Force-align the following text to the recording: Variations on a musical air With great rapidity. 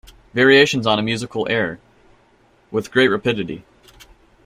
Variations 0.33 0.87
on 0.87 0.97
a 0.97 1.03
musical 1.03 1.47
air 1.47 1.79
With 2.71 2.89
great 2.89 3.09
rapidity. 3.09 3.63